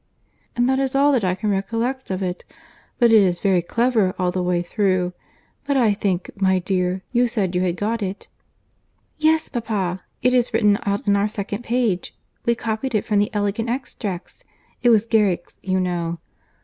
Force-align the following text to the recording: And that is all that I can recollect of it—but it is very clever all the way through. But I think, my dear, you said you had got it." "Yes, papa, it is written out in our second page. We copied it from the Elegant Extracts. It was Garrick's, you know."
And 0.55 0.67
that 0.67 0.79
is 0.79 0.95
all 0.95 1.11
that 1.11 1.23
I 1.23 1.35
can 1.35 1.51
recollect 1.51 2.09
of 2.09 2.23
it—but 2.23 3.11
it 3.13 3.21
is 3.21 3.39
very 3.39 3.61
clever 3.61 4.15
all 4.17 4.31
the 4.31 4.41
way 4.41 4.63
through. 4.63 5.13
But 5.63 5.77
I 5.77 5.93
think, 5.93 6.31
my 6.41 6.57
dear, 6.57 7.03
you 7.11 7.27
said 7.27 7.53
you 7.55 7.61
had 7.61 7.75
got 7.77 8.01
it." 8.01 8.27
"Yes, 9.19 9.47
papa, 9.47 10.01
it 10.23 10.33
is 10.33 10.55
written 10.55 10.79
out 10.87 11.05
in 11.07 11.15
our 11.15 11.27
second 11.27 11.63
page. 11.63 12.17
We 12.47 12.55
copied 12.55 12.95
it 12.95 13.05
from 13.05 13.19
the 13.19 13.29
Elegant 13.31 13.69
Extracts. 13.69 14.43
It 14.81 14.89
was 14.89 15.05
Garrick's, 15.05 15.59
you 15.61 15.79
know." 15.79 16.17